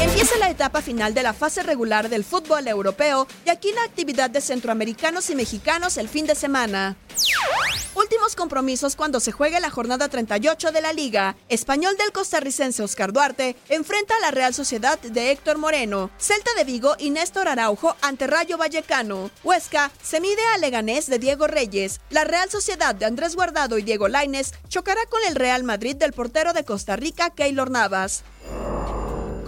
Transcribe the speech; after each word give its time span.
Empieza 0.00 0.38
la 0.38 0.48
etapa 0.48 0.80
final 0.80 1.12
de 1.12 1.24
la 1.24 1.32
fase 1.32 1.62
regular 1.64 2.08
del 2.08 2.24
fútbol 2.24 2.68
europeo 2.68 3.26
y 3.44 3.50
aquí 3.50 3.72
la 3.72 3.82
actividad 3.82 4.30
de 4.30 4.40
centroamericanos 4.40 5.28
y 5.30 5.34
mexicanos 5.34 5.96
el 5.96 6.08
fin 6.08 6.26
de 6.26 6.36
semana. 6.36 6.96
Últimos 7.94 8.36
compromisos 8.36 8.94
cuando 8.94 9.18
se 9.18 9.32
juegue 9.32 9.58
la 9.58 9.70
jornada 9.70 10.08
38 10.08 10.70
de 10.70 10.80
la 10.80 10.92
Liga. 10.92 11.36
Español 11.48 11.96
del 11.96 12.12
costarricense 12.12 12.80
Oscar 12.80 13.12
Duarte 13.12 13.56
enfrenta 13.68 14.14
a 14.16 14.20
la 14.20 14.30
Real 14.30 14.54
Sociedad 14.54 15.00
de 15.00 15.32
Héctor 15.32 15.58
Moreno. 15.58 16.10
Celta 16.16 16.50
de 16.56 16.62
Vigo 16.62 16.94
y 16.98 17.10
Néstor 17.10 17.48
Araujo 17.48 17.96
ante 18.00 18.28
Rayo 18.28 18.56
Vallecano. 18.56 19.32
Huesca 19.42 19.90
se 20.00 20.20
mide 20.20 20.42
a 20.54 20.58
Leganés 20.58 21.08
de 21.08 21.18
Diego 21.18 21.48
Reyes. 21.48 22.00
La 22.10 22.22
Real 22.22 22.48
Sociedad 22.50 22.94
de 22.94 23.06
Andrés 23.06 23.34
Guardado 23.34 23.78
y 23.78 23.82
Diego 23.82 24.06
Laines 24.06 24.54
chocará 24.68 25.00
con 25.06 25.20
el 25.26 25.34
Real 25.34 25.64
Madrid 25.64 25.96
del 25.96 26.12
portero 26.12 26.52
de 26.52 26.64
Costa 26.64 26.94
Rica, 26.94 27.30
Keylor 27.30 27.70
Navas. 27.70 28.22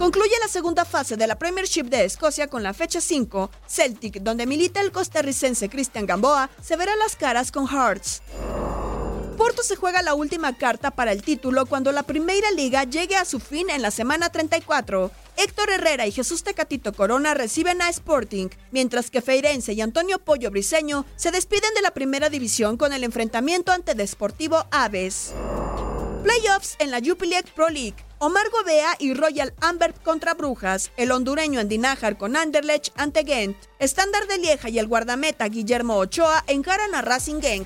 Concluye 0.01 0.33
la 0.41 0.47
segunda 0.47 0.83
fase 0.83 1.15
de 1.15 1.27
la 1.27 1.37
Premiership 1.37 1.83
de 1.83 2.05
Escocia 2.05 2.47
con 2.47 2.63
la 2.63 2.73
fecha 2.73 2.99
5. 2.99 3.51
Celtic, 3.67 4.23
donde 4.23 4.47
milita 4.47 4.81
el 4.81 4.91
costarricense 4.91 5.69
Cristian 5.69 6.07
Gamboa, 6.07 6.49
se 6.59 6.75
verá 6.75 6.95
las 6.95 7.15
caras 7.15 7.51
con 7.51 7.67
Hearts. 7.67 8.23
Porto 9.37 9.61
se 9.61 9.75
juega 9.75 10.01
la 10.01 10.15
última 10.15 10.57
carta 10.57 10.89
para 10.89 11.11
el 11.11 11.21
título 11.21 11.67
cuando 11.67 11.91
la 11.91 12.01
Primera 12.01 12.49
Liga 12.49 12.83
llegue 12.83 13.15
a 13.15 13.25
su 13.25 13.39
fin 13.39 13.69
en 13.69 13.83
la 13.83 13.91
semana 13.91 14.29
34. 14.29 15.11
Héctor 15.37 15.69
Herrera 15.69 16.07
y 16.07 16.11
Jesús 16.11 16.41
Tecatito 16.41 16.93
Corona 16.93 17.35
reciben 17.35 17.83
a 17.83 17.89
Sporting, 17.89 18.47
mientras 18.71 19.11
que 19.11 19.21
Feirense 19.21 19.73
y 19.73 19.81
Antonio 19.81 20.17
Pollo 20.17 20.49
Briseño 20.49 21.05
se 21.15 21.29
despiden 21.29 21.75
de 21.75 21.83
la 21.83 21.91
Primera 21.91 22.31
División 22.31 22.75
con 22.75 22.91
el 22.91 23.03
enfrentamiento 23.03 23.71
ante 23.71 23.93
Desportivo 23.93 24.65
Aves. 24.71 25.33
Playoffs 26.23 26.75
en 26.79 26.89
la 26.89 27.01
Jupiler 27.05 27.45
Pro 27.53 27.69
League. 27.69 28.10
Omar 28.23 28.51
Gobea 28.51 28.97
y 28.99 29.15
Royal 29.15 29.51
Amber 29.61 29.95
contra 29.95 30.35
Brujas, 30.35 30.91
el 30.95 31.11
hondureño 31.11 31.59
Andy 31.59 31.79
Nájar 31.79 32.19
con 32.19 32.35
Anderlecht 32.35 32.93
ante 32.95 33.23
Ghent, 33.23 33.57
Estándar 33.79 34.27
de 34.27 34.37
Lieja 34.37 34.69
y 34.69 34.77
el 34.77 34.85
guardameta 34.85 35.49
Guillermo 35.49 35.97
Ochoa 35.97 36.43
encaran 36.45 36.93
a 36.93 37.01
Racing 37.01 37.41
Genk. 37.41 37.65